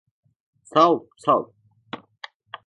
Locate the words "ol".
0.91-0.99, 1.39-1.45